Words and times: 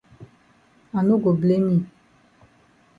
I 0.97 0.99
no 1.07 1.15
go 1.23 1.31
blame 1.41 1.67
yi. 1.73 1.79